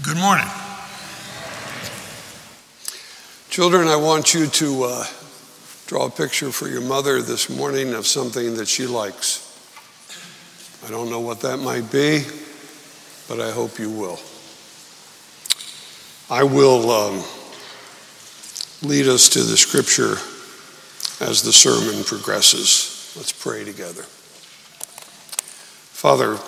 [0.00, 0.48] Good morning.
[3.50, 5.04] Children, I want you to uh,
[5.86, 9.48] draw a picture for your mother this morning of something that she likes.
[10.84, 12.24] I don't know what that might be,
[13.28, 14.18] but I hope you will.
[16.28, 17.22] I will um,
[18.82, 20.16] lead us to the scripture
[21.24, 23.12] as the sermon progresses.
[23.14, 24.02] Let's pray together.
[25.92, 26.38] Father,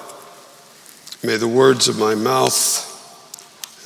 [1.22, 2.90] may the words of my mouth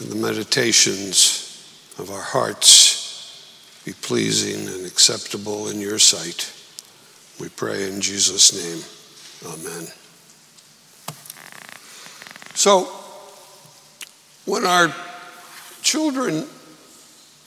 [0.01, 2.98] and the meditations of our hearts
[3.84, 6.52] be pleasing and acceptable in your sight.
[7.41, 9.53] We pray in Jesus' name.
[9.53, 9.89] Amen.
[12.55, 12.84] So,
[14.45, 14.95] when our
[15.83, 16.47] children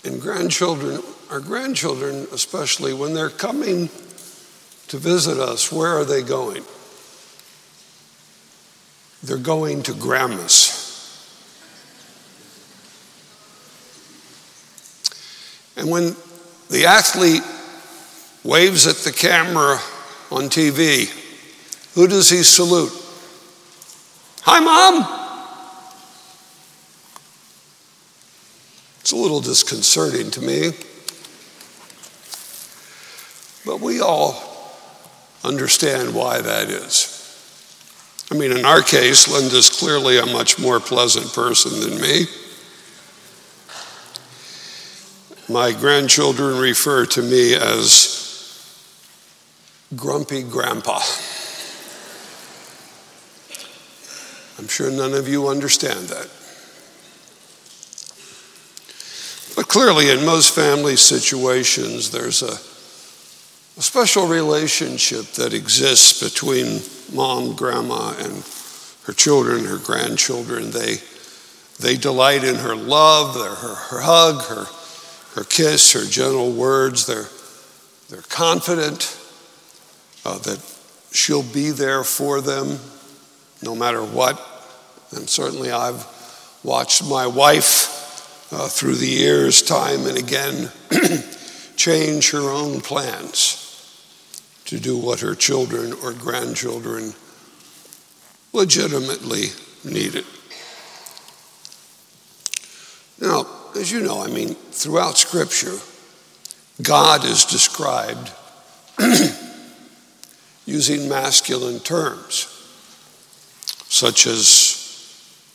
[0.04, 3.90] and grandchildren, our grandchildren especially, when they're coming
[4.88, 6.64] to visit us, where are they going?
[9.24, 10.81] They're going to grandma's.
[15.82, 16.16] And when
[16.70, 17.42] the athlete
[18.44, 19.80] waves at the camera
[20.30, 21.10] on TV,
[21.96, 22.92] who does he salute?
[24.44, 25.02] Hi, Mom.
[29.00, 30.74] It's a little disconcerting to me.
[33.66, 34.40] But we all
[35.44, 37.18] understand why that is.
[38.32, 42.28] I mean, in our case, Linda's clearly a much more pleasant person than me.
[45.52, 48.72] My grandchildren refer to me as
[49.94, 51.02] Grumpy Grandpa.
[54.58, 56.30] I'm sure none of you understand that.
[59.58, 62.54] But clearly, in most family situations, there's a,
[63.78, 66.80] a special relationship that exists between
[67.14, 68.48] mom, grandma, and
[69.04, 70.72] her children, her grandchildren.
[70.72, 71.00] They,
[71.78, 74.66] they delight in her love, her, her hug, her
[75.36, 77.06] her kiss, her gentle words.
[77.06, 77.28] They're,
[78.10, 79.18] they're confident
[80.26, 80.62] uh, that
[81.12, 82.80] she'll be there for them
[83.62, 84.40] no matter what.
[85.12, 86.06] And certainly I've
[86.64, 90.70] watched my wife uh, through the years, time and again,
[91.76, 93.58] change her own plans
[94.66, 97.14] to do what her children or grandchildren
[98.54, 99.48] legitimately
[99.84, 100.26] needed.
[103.20, 103.46] Now,
[103.76, 105.78] as you know, I mean, throughout Scripture,
[106.82, 108.32] God is described
[110.66, 112.48] using masculine terms,
[113.88, 114.74] such as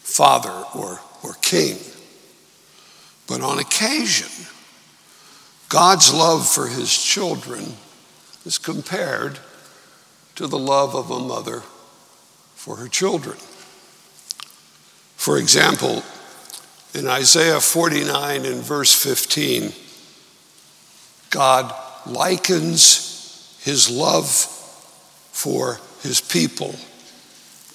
[0.02, 1.78] father or, or king.
[3.26, 4.46] But on occasion,
[5.68, 7.74] God's love for his children
[8.44, 9.38] is compared
[10.36, 11.62] to the love of a mother
[12.54, 13.36] for her children.
[15.16, 16.04] For example,
[16.96, 19.70] in Isaiah 49 and verse 15,
[21.28, 21.74] God
[22.06, 26.74] likens his love for his people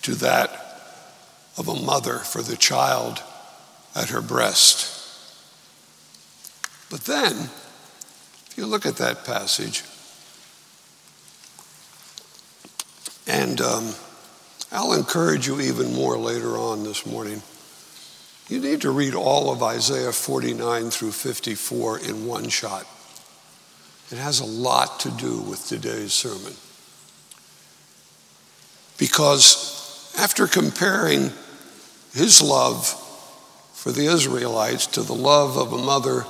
[0.01, 0.49] to that
[1.55, 3.21] of a mother for the child
[3.95, 4.87] at her breast.
[6.89, 7.33] But then,
[8.47, 9.83] if you look at that passage,
[13.27, 13.93] and um,
[14.71, 17.43] I'll encourage you even more later on this morning.
[18.51, 22.85] You need to read all of Isaiah 49 through 54 in one shot.
[24.11, 26.51] It has a lot to do with today's sermon.
[28.97, 31.31] Because after comparing
[32.13, 32.87] his love
[33.71, 36.23] for the Israelites to the love of a mother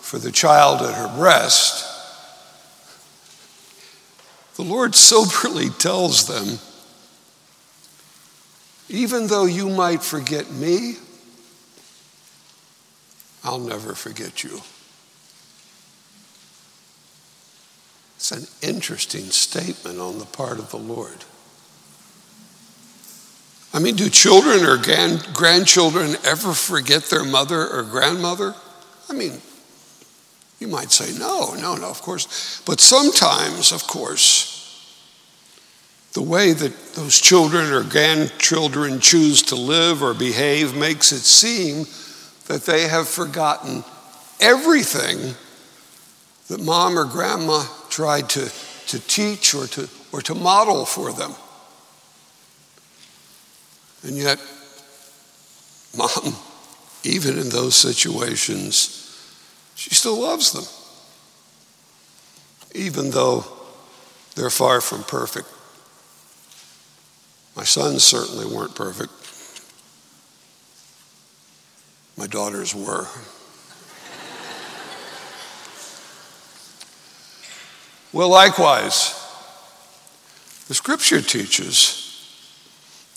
[0.00, 1.86] for the child at her breast,
[4.56, 6.58] the Lord soberly tells them,
[8.88, 10.96] even though you might forget me,
[13.44, 14.60] I'll never forget you.
[18.16, 21.24] It's an interesting statement on the part of the Lord.
[23.72, 28.54] I mean, do children or grand, grandchildren ever forget their mother or grandmother?
[29.08, 29.40] I mean,
[30.58, 32.60] you might say, no, no, no, of course.
[32.66, 34.56] But sometimes, of course,
[36.14, 41.86] the way that those children or grandchildren choose to live or behave makes it seem
[42.48, 43.84] that they have forgotten
[44.40, 45.34] everything
[46.48, 48.50] that mom or grandma tried to,
[48.88, 51.32] to teach or to, or to model for them.
[54.02, 54.38] And yet,
[55.96, 56.34] mom,
[57.04, 59.04] even in those situations,
[59.74, 60.64] she still loves them,
[62.74, 63.44] even though
[64.36, 65.48] they're far from perfect.
[67.56, 69.12] My sons certainly weren't perfect.
[72.18, 73.06] My daughters were.
[78.12, 79.14] well, likewise,
[80.66, 82.04] the scripture teaches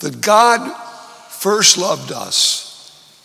[0.01, 0.71] that God
[1.31, 2.67] first loved us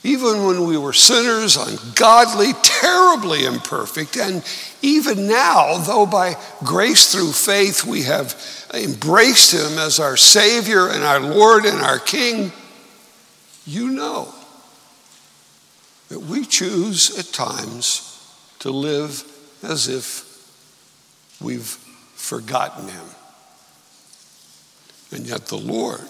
[0.03, 4.43] even when we were sinners, ungodly, terribly imperfect, and
[4.81, 8.35] even now, though by grace through faith we have
[8.73, 12.51] embraced Him as our Savior and our Lord and our King,
[13.67, 14.33] you know
[16.09, 18.13] that we choose at times
[18.61, 19.25] to live
[19.63, 20.25] as if
[21.41, 21.79] we've
[22.15, 23.07] forgotten Him.
[25.13, 26.09] And yet, the Lord,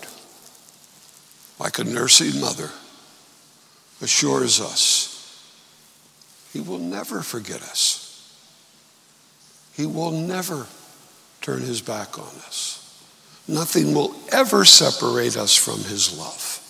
[1.59, 2.71] like a nursing mother,
[4.01, 5.43] assures us
[6.53, 8.03] He will never forget us.
[9.75, 10.67] He will never
[11.41, 12.83] turn His back on us.
[13.49, 16.66] Nothing will ever separate us from His love.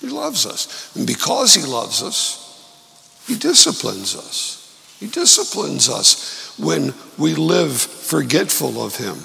[0.00, 0.94] He loves us.
[0.96, 4.96] And because He loves us, He disciplines us.
[5.00, 9.16] He disciplines us when we live forgetful of Him.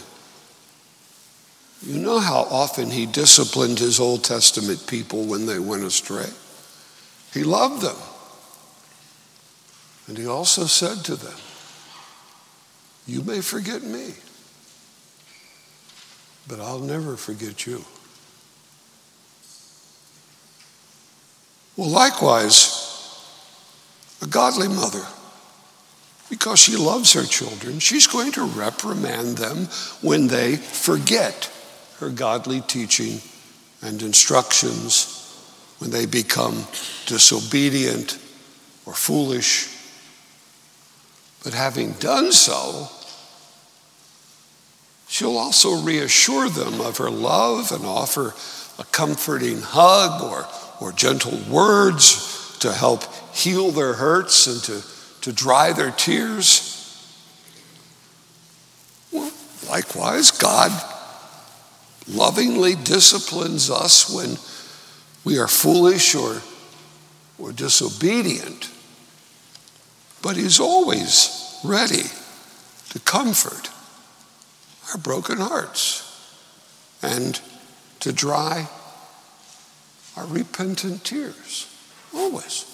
[1.85, 6.29] You know how often He disciplined His Old Testament people when they went astray?
[7.33, 7.97] He loved them.
[10.07, 11.37] And he also said to them,
[13.07, 14.13] You may forget me,
[16.47, 17.85] but I'll never forget you.
[21.75, 22.79] Well, likewise,
[24.21, 25.05] a godly mother,
[26.29, 29.65] because she loves her children, she's going to reprimand them
[30.01, 31.51] when they forget
[31.99, 33.19] her godly teaching
[33.81, 35.19] and instructions
[35.79, 36.65] when they become
[37.05, 38.17] disobedient
[38.85, 39.67] or foolish.
[41.43, 42.87] But having done so,
[45.07, 48.33] she'll also reassure them of her love and offer
[48.79, 50.47] a comforting hug or,
[50.79, 53.03] or gentle words to help
[53.33, 54.81] heal their hurts and to,
[55.21, 56.69] to dry their tears.
[59.11, 59.31] Well,
[59.69, 60.71] likewise, God
[62.07, 64.37] lovingly disciplines us when
[65.23, 66.41] we are foolish or,
[67.39, 68.69] or disobedient,
[70.21, 72.03] but He's always ready
[72.89, 73.69] to comfort
[74.91, 76.09] our broken hearts
[77.01, 77.39] and
[78.01, 78.67] to dry
[80.15, 81.69] our repentant tears.
[82.13, 82.69] Always.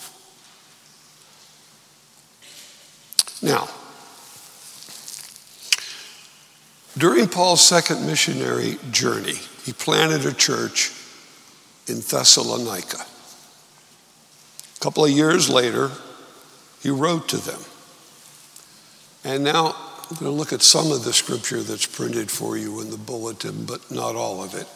[3.42, 3.70] Now,
[6.98, 10.92] during Paul's second missionary journey, he planted a church
[11.88, 13.06] in Thessalonica.
[14.76, 15.92] A couple of years later,
[16.82, 17.62] he wrote to them.
[19.24, 19.76] And now
[20.10, 22.98] I'm going to look at some of the scripture that's printed for you in the
[22.98, 24.68] bulletin, but not all of it.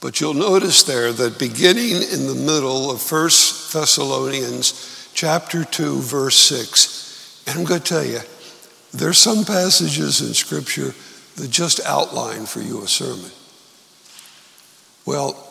[0.00, 3.22] But you'll notice there that beginning in the middle of 1
[3.72, 8.20] Thessalonians chapter 2, verse 6, and I'm going to tell you,
[8.92, 10.94] there's some passages in scripture
[11.36, 13.30] that just outline for you a sermon.
[15.04, 15.46] Well,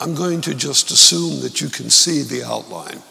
[0.00, 3.02] I'm going to just assume that you can see the outline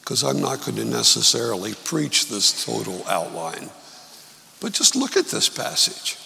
[0.00, 3.68] because I'm not going to necessarily preach this total outline.
[4.60, 6.16] But just look at this passage.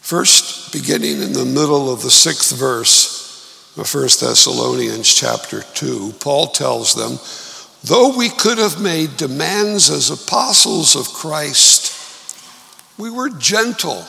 [0.00, 3.20] First, beginning in the middle of the sixth verse
[3.76, 7.18] of 1 Thessalonians chapter 2, Paul tells them,
[7.84, 11.96] Though we could have made demands as apostles of Christ,
[12.98, 14.04] we were gentle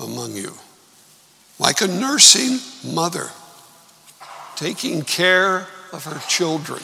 [0.00, 0.54] among you,
[1.58, 3.30] like a nursing mother
[4.56, 6.82] taking care of her children.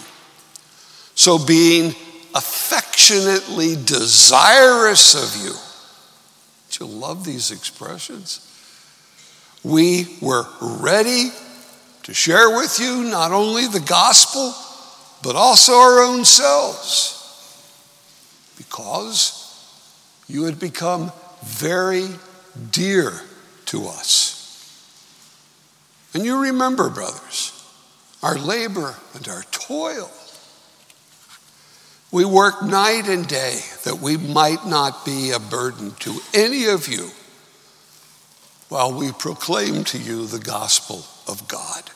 [1.14, 1.94] So, being
[2.34, 5.52] affectionately desirous of you,
[6.78, 8.40] you love these expressions?
[9.62, 11.30] We were ready
[12.04, 14.54] to share with you not only the gospel,
[15.22, 17.12] but also our own selves,
[18.56, 19.42] because
[20.28, 21.10] you had become
[21.44, 22.06] very
[22.70, 23.12] dear
[23.66, 24.34] to us.
[26.14, 27.52] And you remember, brothers,
[28.22, 30.10] our labor and our toil.
[32.16, 36.88] We work night and day that we might not be a burden to any of
[36.88, 37.10] you
[38.70, 41.90] while we proclaim to you the gospel of God.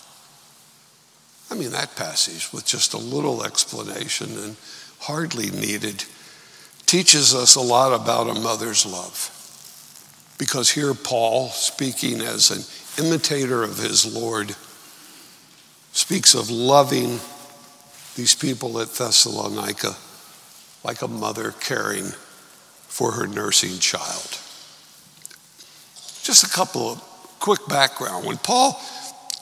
[1.50, 4.56] I mean, that passage, with just a little explanation and
[4.98, 6.04] hardly needed,
[6.84, 9.30] teaches us a lot about a mother's love.
[10.36, 14.54] Because here, Paul, speaking as an imitator of his Lord,
[15.92, 17.20] speaks of loving
[18.16, 19.96] these people at Thessalonica
[20.84, 22.06] like a mother caring
[22.88, 24.38] for her nursing child.
[26.22, 27.00] Just a couple of
[27.38, 28.26] quick background.
[28.26, 28.80] When Paul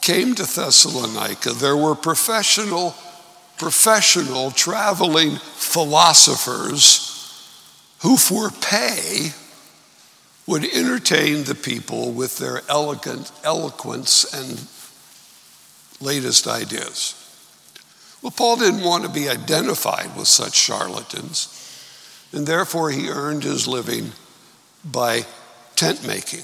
[0.00, 2.94] came to Thessalonica, there were professional,
[3.58, 7.04] professional traveling philosophers
[8.00, 9.32] who, for pay,
[10.46, 14.66] would entertain the people with their elegant eloquence and
[16.00, 17.17] latest ideas.
[18.22, 21.54] Well, Paul didn't want to be identified with such charlatans,
[22.32, 24.12] and therefore he earned his living
[24.84, 25.24] by
[25.76, 26.42] tent making.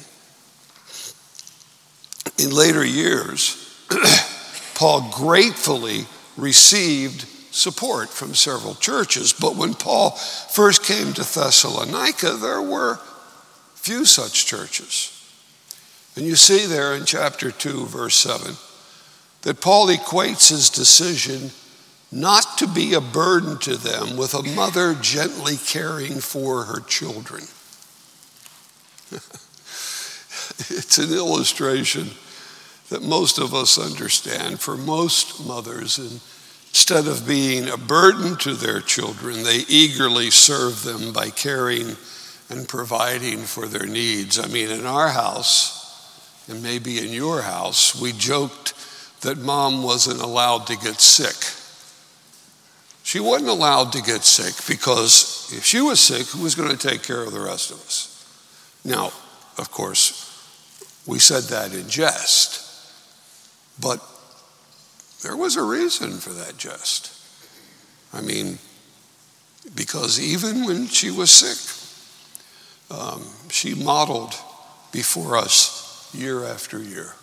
[2.39, 3.87] In later years,
[4.75, 12.63] Paul gratefully received support from several churches, but when Paul first came to Thessalonica, there
[12.63, 12.99] were
[13.75, 15.11] few such churches.
[16.17, 18.57] And you see there in chapter 2, verse 7,
[19.43, 21.51] that Paul equates his decision
[22.15, 27.43] not to be a burden to them with a mother gently caring for her children.
[30.71, 32.09] it's an illustration
[32.91, 34.61] that most of us understand.
[34.61, 41.13] For most mothers, instead of being a burden to their children, they eagerly serve them
[41.13, 41.97] by caring
[42.49, 44.39] and providing for their needs.
[44.39, 48.75] I mean, in our house, and maybe in your house, we joked
[49.23, 51.64] that mom wasn't allowed to get sick.
[53.05, 56.89] She wasn't allowed to get sick because if she was sick, who was going to
[56.89, 58.11] take care of the rest of us?
[58.83, 59.13] Now,
[59.59, 60.25] of course,
[61.07, 62.63] we said that in jest,
[63.79, 64.01] but
[65.23, 67.13] there was a reason for that jest.
[68.15, 68.59] I mean,
[69.75, 71.59] because even when she was sick,
[72.91, 74.35] um, she modeled
[74.93, 77.15] before us year after year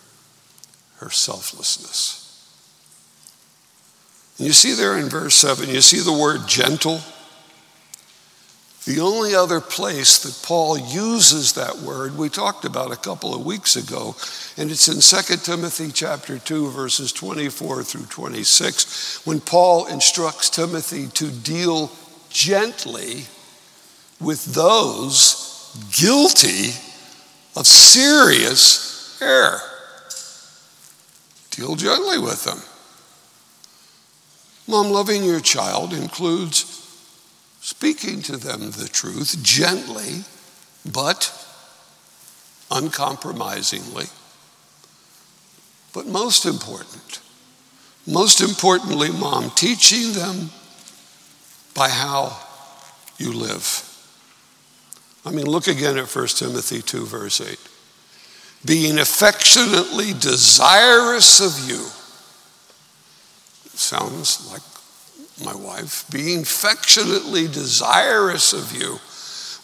[0.98, 2.21] her selflessness.
[4.38, 7.00] You see there in verse 7, you see the word gentle.
[8.84, 13.46] The only other place that Paul uses that word we talked about a couple of
[13.46, 14.16] weeks ago,
[14.56, 21.06] and it's in 2 Timothy chapter 2 verses 24 through 26 when Paul instructs Timothy
[21.08, 21.92] to deal
[22.28, 23.26] gently
[24.20, 26.70] with those guilty
[27.54, 29.60] of serious error.
[31.50, 32.58] Deal gently with them.
[34.66, 36.78] Mom, loving your child includes
[37.60, 40.24] speaking to them the truth gently,
[40.90, 41.32] but
[42.70, 44.06] uncompromisingly.
[45.92, 47.20] But most important,
[48.06, 50.50] most importantly, mom, teaching them
[51.74, 52.36] by how
[53.18, 53.88] you live.
[55.24, 57.58] I mean, look again at 1 Timothy 2, verse 8.
[58.64, 61.86] Being affectionately desirous of you.
[63.82, 64.62] Sounds like
[65.44, 66.04] my wife.
[66.08, 69.00] Being affectionately desirous of you.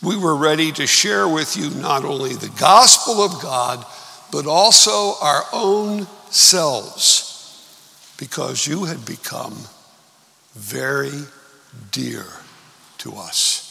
[0.02, 3.86] We were ready to share with you not only the gospel of God,
[4.32, 9.56] but also our own selves, because you had become
[10.54, 11.24] very
[11.92, 12.26] dear
[12.98, 13.64] to us.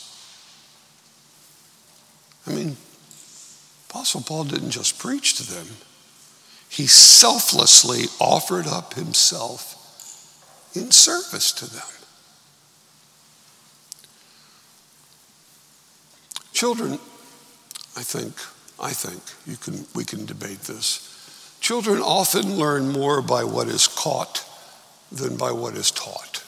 [2.47, 2.77] I mean,
[3.89, 5.67] Apostle Paul didn't just preach to them,
[6.69, 9.76] he selflessly offered up himself
[10.77, 11.83] in service to them.
[16.53, 16.93] Children,
[17.95, 18.33] I think,
[18.79, 21.57] I think you can, we can debate this.
[21.59, 24.45] Children often learn more by what is caught
[25.11, 26.43] than by what is taught.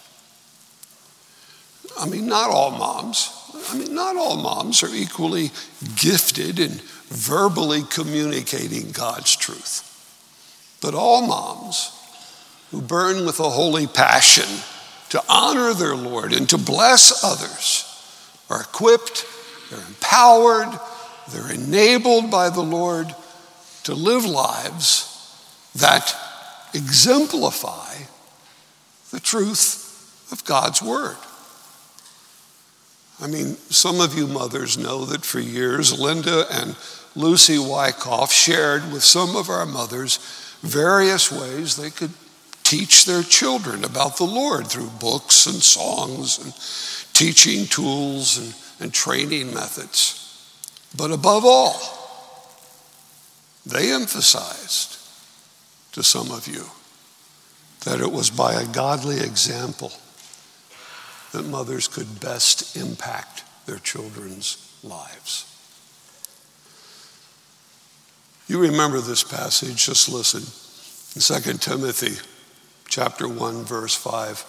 [2.00, 3.32] I mean, not all moms,
[3.70, 5.52] I mean, not all moms are equally
[5.96, 9.86] gifted in verbally communicating God's truth.
[10.82, 11.99] But all moms
[12.72, 14.64] who burn with a holy passion
[15.10, 17.86] to honor their Lord and to bless others
[18.50, 19.26] are equipped,
[19.70, 20.80] they're empowered,
[21.32, 23.14] they're enabled by the Lord
[23.84, 25.06] to live lives
[25.76, 26.16] that
[26.74, 27.96] exemplify
[29.12, 31.18] the truth of God's Word.
[33.22, 36.76] I mean, some of you mothers know that for years, Linda and
[37.16, 40.20] Lucy Wyckoff shared with some of our mothers
[40.62, 42.12] various ways they could
[42.70, 46.54] teach their children about the Lord through books and songs and
[47.16, 50.16] teaching tools and, and training methods.
[50.96, 51.80] But above all,
[53.66, 55.00] they emphasized
[55.94, 56.66] to some of you
[57.86, 59.92] that it was by a godly example
[61.32, 65.48] that mothers could best impact their children's lives.
[68.48, 70.44] You remember this passage, just listen.
[71.16, 72.18] In 2 Timothy
[72.90, 74.46] chapter 1 verse 5.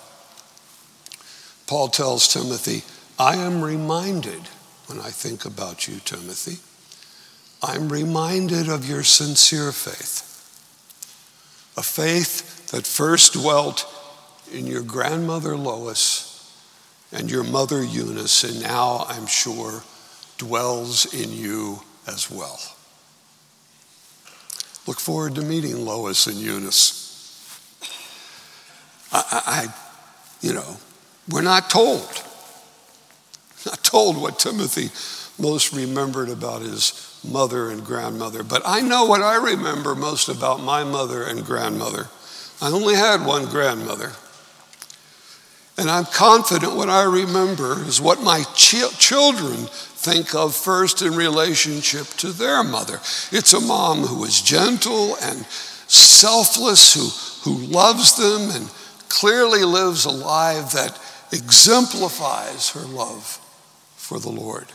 [1.66, 2.82] Paul tells Timothy,
[3.18, 4.48] I am reminded
[4.86, 6.58] when I think about you, Timothy,
[7.62, 10.26] I'm reminded of your sincere faith,
[11.76, 13.86] a faith that first dwelt
[14.52, 16.26] in your grandmother Lois
[17.12, 19.82] and your mother Eunice, and now I'm sure
[20.38, 22.58] dwells in you as well.
[24.86, 27.09] Look forward to meeting Lois and Eunice.
[29.12, 29.74] I, I
[30.40, 30.76] you know,
[31.28, 32.08] we're not told.
[33.66, 34.90] Not told what Timothy
[35.38, 40.62] most remembered about his mother and grandmother, but I know what I remember most about
[40.62, 42.08] my mother and grandmother.
[42.62, 44.12] I only had one grandmother.
[45.78, 51.14] And I'm confident what I remember is what my ch- children think of first in
[51.14, 52.96] relationship to their mother.
[53.32, 58.70] It's a mom who is gentle and selfless, who, who loves them and
[59.10, 60.98] clearly lives a life that
[61.32, 63.38] exemplifies her love
[63.96, 64.66] for the Lord.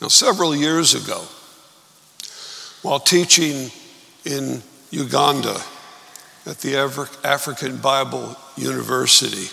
[0.00, 1.24] Now, several years ago,
[2.82, 3.70] while teaching
[4.24, 5.60] in Uganda
[6.46, 6.76] at the
[7.24, 9.48] African Bible University,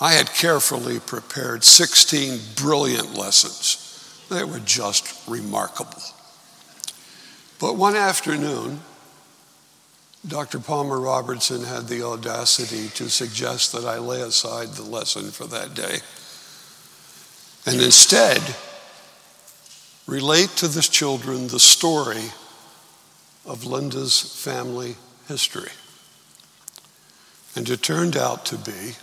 [0.00, 4.26] I had carefully prepared 16 brilliant lessons.
[4.30, 6.02] They were just remarkable.
[7.58, 8.80] But one afternoon,
[10.26, 10.58] Dr.
[10.58, 15.74] Palmer Robertson had the audacity to suggest that I lay aside the lesson for that
[15.74, 15.98] day
[17.66, 18.56] and instead
[20.06, 22.32] relate to the children the story
[23.46, 24.96] of Linda's family
[25.28, 25.70] history.
[27.54, 28.96] And it turned out to be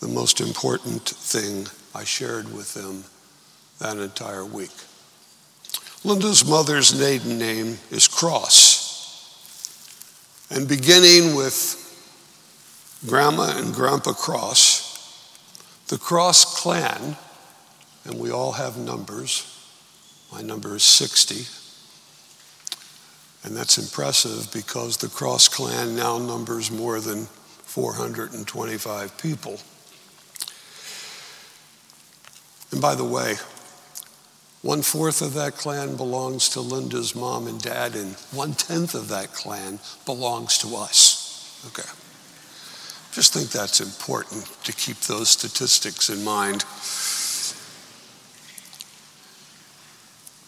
[0.00, 3.04] the most important thing I shared with them
[3.78, 4.70] that entire week.
[6.04, 8.67] Linda's mother's maiden name is Cross.
[10.50, 11.84] And beginning with
[13.06, 14.86] Grandma and Grandpa Cross,
[15.88, 17.16] the Cross clan,
[18.04, 19.44] and we all have numbers,
[20.32, 21.46] my number is 60.
[23.44, 29.60] And that's impressive because the Cross clan now numbers more than 425 people.
[32.72, 33.36] And by the way,
[34.62, 39.08] one fourth of that clan belongs to Linda's mom and dad, and one tenth of
[39.08, 41.62] that clan belongs to us.
[41.68, 41.88] Okay.
[43.12, 46.64] Just think that's important to keep those statistics in mind.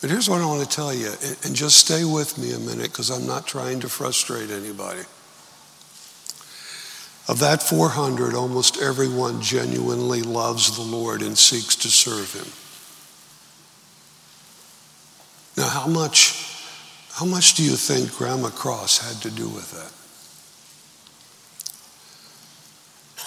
[0.00, 1.12] But here's what I want to tell you,
[1.44, 5.02] and just stay with me a minute because I'm not trying to frustrate anybody.
[7.28, 12.69] Of that 400, almost everyone genuinely loves the Lord and seeks to serve Him.
[15.56, 16.56] Now, how much,
[17.12, 19.92] how much do you think Grandma Cross had to do with that?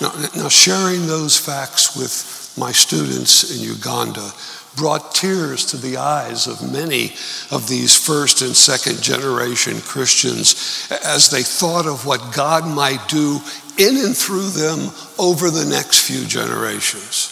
[0.02, 4.32] Now, now, sharing those facts with my students in Uganda
[4.76, 7.14] brought tears to the eyes of many
[7.52, 13.40] of these first and second generation Christians as they thought of what God might do
[13.78, 17.30] in and through them over the next few generations.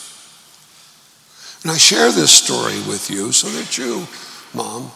[1.64, 4.08] And I share this story with you so that you,
[4.54, 4.92] Mom,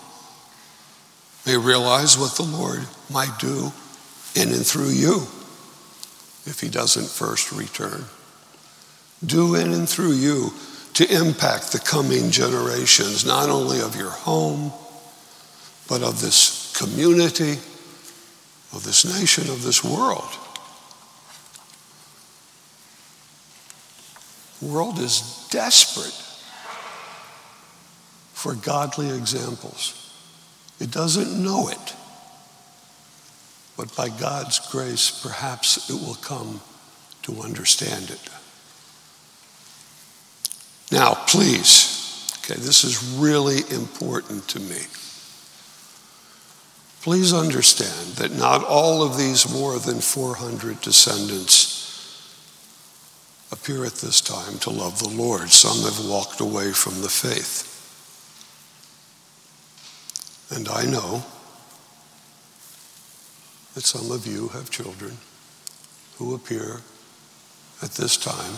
[1.46, 3.72] may realize what the Lord might do
[4.36, 5.28] in and through you
[6.46, 8.06] if He doesn't first return.
[9.26, 10.52] Do in and through you
[10.94, 14.72] to impact the coming generations, not only of your home,
[15.88, 17.54] but of this community,
[18.74, 20.38] of this nation, of this world.
[24.62, 26.25] The world is desperate
[28.46, 30.08] for godly examples.
[30.80, 31.96] It doesn't know it.
[33.76, 36.62] But by God's grace, perhaps it will come
[37.24, 38.30] to understand it.
[40.92, 44.82] Now, please, okay, this is really important to me.
[47.02, 51.82] Please understand that not all of these more than 400 descendants
[53.52, 55.50] appear at this time to love the Lord.
[55.50, 57.72] Some have walked away from the faith.
[60.52, 61.24] And I know
[63.74, 65.18] that some of you have children
[66.18, 66.82] who appear
[67.82, 68.54] at this time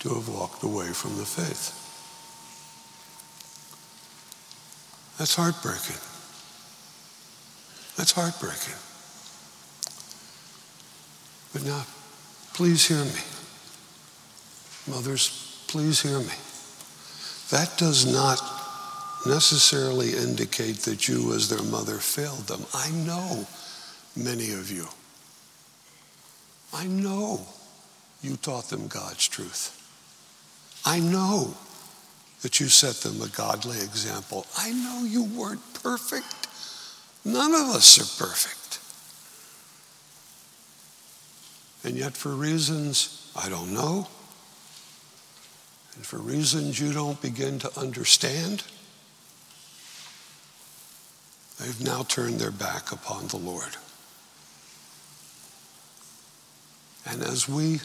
[0.00, 1.82] to have walked away from the faith.
[5.18, 5.96] That's heartbreaking.
[7.96, 8.74] That's heartbreaking.
[11.52, 11.86] But now,
[12.54, 13.20] please hear me.
[14.88, 16.34] Mothers, please hear me.
[17.50, 18.55] That does not
[19.26, 22.64] necessarily indicate that you, as their mother, failed them.
[22.74, 23.46] I know
[24.16, 24.88] many of you.
[26.72, 27.46] I know
[28.22, 29.72] you taught them God's truth.
[30.84, 31.54] I know
[32.42, 34.46] that you set them a godly example.
[34.56, 36.48] I know you weren't perfect.
[37.24, 38.80] None of us are perfect.
[41.84, 44.08] And yet, for reasons I don't know,
[45.94, 48.64] and for reasons you don't begin to understand,
[51.58, 53.76] they've now turned their back upon the Lord.
[57.08, 57.80] And as we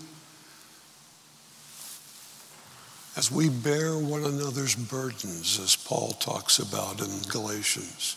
[3.17, 8.15] as we bear one another's burdens, as Paul talks about in Galatians,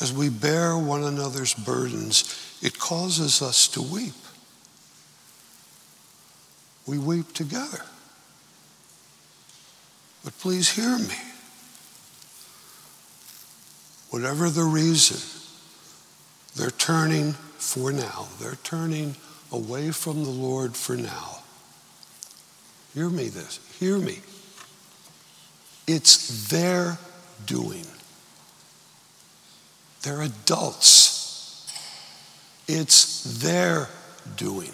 [0.00, 4.14] as we bear one another's burdens, it causes us to weep.
[6.86, 7.82] We weep together.
[10.24, 11.14] But please hear me.
[14.16, 15.20] Whatever the reason,
[16.56, 19.14] they're turning for now, they're turning
[19.52, 21.40] away from the Lord for now.
[22.94, 23.60] Hear me this.
[23.78, 24.20] Hear me.
[25.86, 26.96] It's their
[27.44, 27.84] doing.
[30.00, 31.70] They're adults.
[32.66, 33.90] It's their
[34.34, 34.72] doing.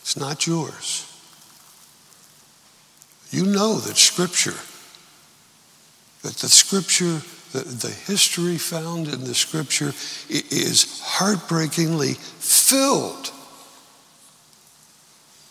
[0.00, 1.08] It's not yours.
[3.30, 4.56] You know that Scripture,
[6.22, 7.20] that the Scripture,
[7.52, 9.92] the, the history found in the Scripture
[10.28, 13.32] is heartbreakingly filled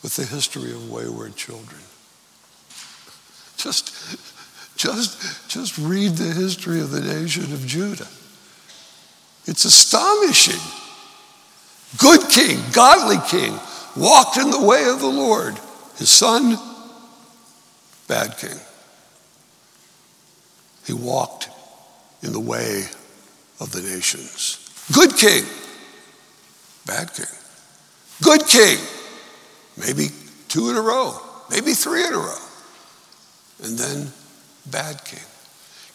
[0.02, 1.82] with the history of wayward children.
[3.58, 3.94] Just,
[4.76, 8.08] just, just read the history of the nation of Judah.
[9.46, 10.62] It's astonishing.
[11.98, 13.60] Good king, godly king,
[13.98, 15.60] walked in the way of the Lord.
[15.98, 16.58] His son,
[18.08, 18.58] bad king.
[20.86, 21.50] He walked
[22.24, 22.84] in the way
[23.60, 24.58] of the nations.
[24.94, 25.44] Good king,
[26.86, 27.26] bad king.
[28.22, 28.78] Good king,
[29.78, 30.08] maybe
[30.48, 32.46] two in a row, maybe three in a row,
[33.63, 34.12] and then
[34.70, 35.20] bad king.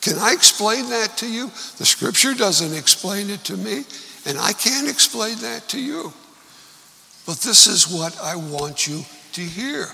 [0.00, 1.48] Can I explain that to you?
[1.78, 3.84] The scripture doesn't explain it to me,
[4.24, 6.12] and I can't explain that to you.
[7.26, 9.88] But this is what I want you to hear.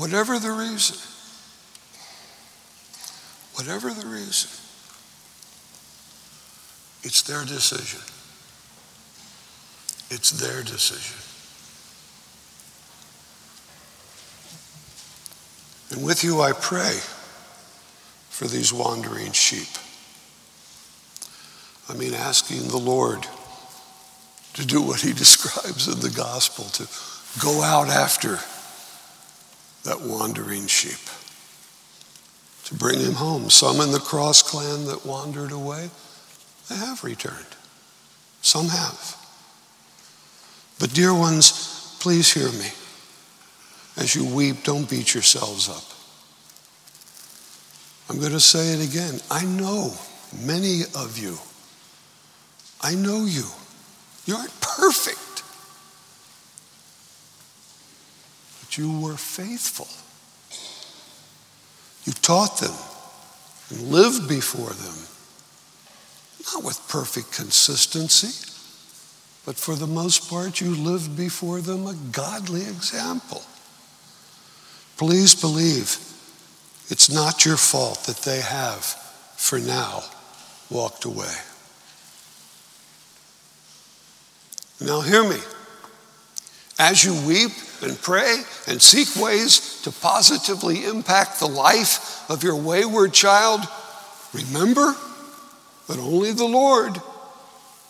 [0.00, 0.96] Whatever the reason,
[3.52, 4.48] whatever the reason,
[7.02, 8.00] it's their decision.
[10.08, 11.18] It's their decision.
[15.90, 16.98] And with you, I pray
[18.30, 19.68] for these wandering sheep.
[21.90, 23.26] I mean, asking the Lord
[24.54, 26.88] to do what he describes in the gospel, to
[27.44, 28.38] go out after
[29.84, 30.98] that wandering sheep,
[32.64, 33.50] to bring him home.
[33.50, 35.90] Some in the cross clan that wandered away,
[36.68, 37.56] they have returned.
[38.42, 39.16] Some have.
[40.78, 42.72] But, dear ones, please hear me.
[43.96, 45.84] As you weep, don't beat yourselves up.
[48.08, 49.20] I'm going to say it again.
[49.30, 49.92] I know
[50.42, 51.38] many of you.
[52.80, 53.44] I know you.
[54.26, 55.18] You aren't perfect.
[58.70, 59.88] But you were faithful.
[62.04, 62.74] You taught them
[63.70, 64.94] and lived before them
[66.54, 68.28] not with perfect consistency,
[69.44, 73.42] but for the most part, you lived before them a godly example.
[74.96, 75.98] Please believe
[76.90, 78.84] it's not your fault that they have,
[79.36, 80.04] for now,
[80.70, 81.34] walked away.
[84.80, 85.40] Now, hear me.
[86.80, 92.56] As you weep and pray and seek ways to positively impact the life of your
[92.56, 93.60] wayward child,
[94.32, 94.96] remember
[95.88, 96.98] that only the Lord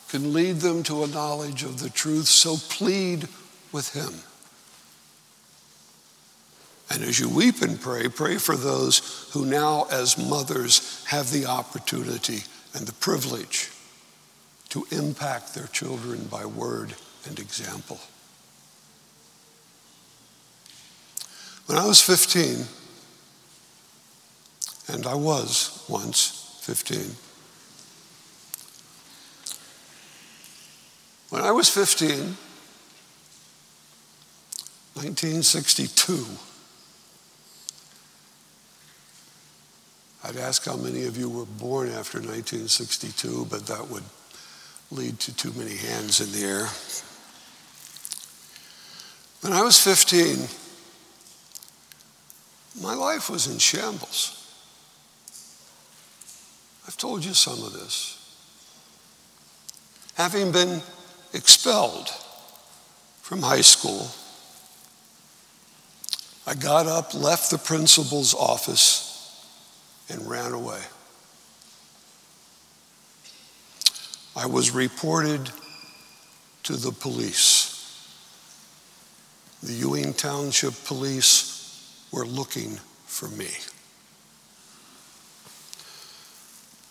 [0.08, 3.28] can lead them to a knowledge of the truth, so plead
[3.70, 4.12] with Him.
[6.92, 11.46] And as you weep and pray, pray for those who now, as mothers, have the
[11.46, 12.42] opportunity
[12.74, 13.70] and the privilege
[14.70, 16.94] to impact their children by word
[17.28, 18.00] and example.
[21.70, 22.66] When I was 15,
[24.88, 27.14] and I was once 15,
[31.28, 32.08] When I was 15,
[34.94, 36.26] 1962,
[40.24, 44.02] I'd ask how many of you were born after 1962, but that would
[44.90, 46.66] lead to too many hands in the air.
[49.42, 50.48] When I was 15,
[52.78, 54.36] my life was in shambles.
[56.86, 58.16] I've told you some of this.
[60.14, 60.82] Having been
[61.32, 62.08] expelled
[63.22, 64.10] from high school,
[66.46, 69.06] I got up, left the principal's office,
[70.08, 70.80] and ran away.
[74.36, 75.50] I was reported
[76.64, 77.68] to the police.
[79.62, 81.49] The Ewing Township Police
[82.12, 83.48] were looking for me.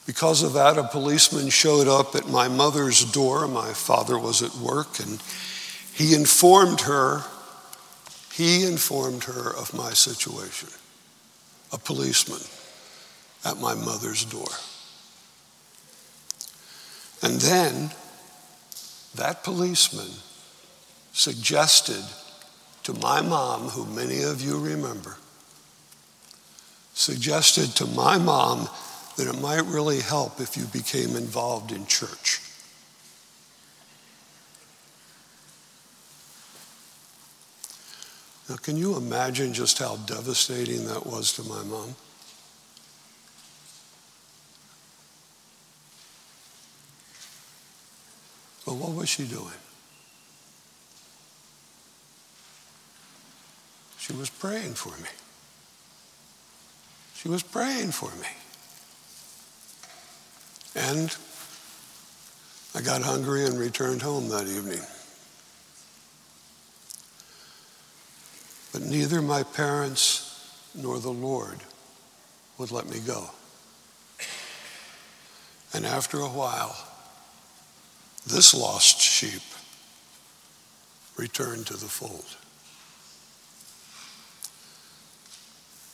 [0.05, 3.47] Because of that, a policeman showed up at my mother's door.
[3.47, 5.21] My father was at work, and
[5.93, 7.23] he informed her,
[8.33, 10.69] he informed her of my situation.
[11.71, 12.41] A policeman
[13.45, 14.49] at my mother's door.
[17.21, 17.91] And then
[19.13, 20.09] that policeman
[21.13, 22.03] suggested
[22.89, 25.17] to my mom, who many of you remember,
[26.93, 28.67] suggested to my mom
[29.15, 32.41] that it might really help if you became involved in church.
[38.49, 41.95] Now, can you imagine just how devastating that was to my mom?
[48.65, 49.68] But what was she doing?
[54.19, 55.09] Was praying for me.
[57.15, 58.27] She was praying for me.
[60.75, 61.15] And
[62.75, 64.81] I got hungry and returned home that evening.
[68.71, 70.25] But neither my parents
[70.75, 71.59] nor the Lord
[72.57, 73.31] would let me go.
[75.73, 76.75] And after a while,
[78.25, 79.41] this lost sheep
[81.17, 82.37] returned to the fold.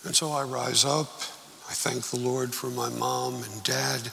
[0.06, 1.10] And so I rise up.
[1.68, 4.12] I thank the Lord for my mom and dad.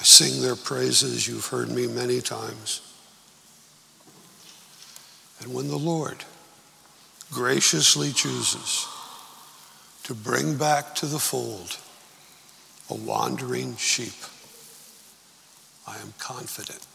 [0.00, 1.28] I sing their praises.
[1.28, 2.80] You've heard me many times.
[5.40, 6.24] And when the Lord
[7.30, 8.86] graciously chooses
[10.04, 11.76] to bring back to the fold
[12.88, 14.14] a wandering sheep,
[15.86, 16.86] I am confident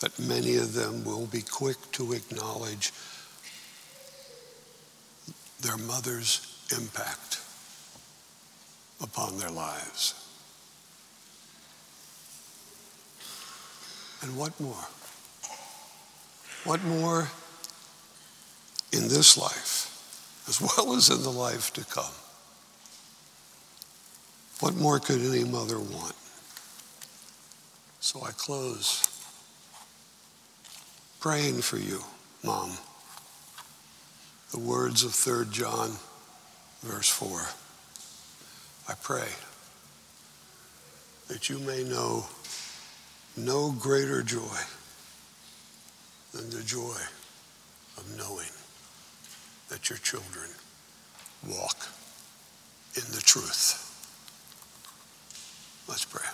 [0.00, 2.92] that many of them will be quick to acknowledge
[5.60, 7.40] their mother's impact
[9.02, 10.14] upon their lives.
[14.22, 14.86] And what more?
[16.64, 17.28] What more
[18.92, 22.12] in this life, as well as in the life to come?
[24.60, 26.14] What more could any mother want?
[28.00, 29.06] So I close
[31.20, 32.00] praying for you,
[32.42, 32.76] Mom.
[34.50, 35.92] The words of 3 John,
[36.82, 37.42] verse 4.
[38.88, 39.28] I pray
[41.28, 42.26] that you may know
[43.36, 44.58] no greater joy
[46.32, 46.96] than the joy
[47.96, 48.50] of knowing
[49.68, 50.50] that your children
[51.48, 51.88] walk
[52.96, 53.86] in the truth.
[55.88, 56.28] Let's pray.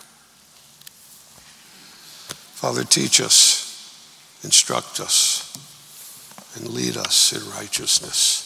[2.55, 3.67] Father, teach us
[4.47, 5.53] instruct us,
[6.55, 8.45] and lead us in righteousness.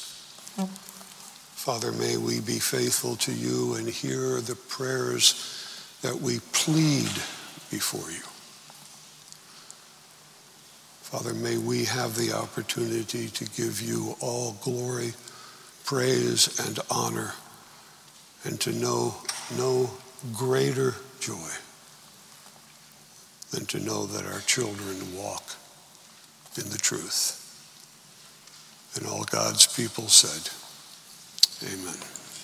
[1.61, 5.35] Father, may we be faithful to you and hear the prayers
[6.01, 7.13] that we plead
[7.71, 8.23] before you.
[11.03, 15.13] Father, may we have the opportunity to give you all glory,
[15.85, 17.35] praise, and honor,
[18.45, 19.17] and to know
[19.59, 19.91] no
[20.33, 21.51] greater joy
[23.51, 25.57] than to know that our children walk
[26.57, 27.37] in the truth.
[28.97, 30.51] And all God's people said,
[31.63, 32.20] Amen.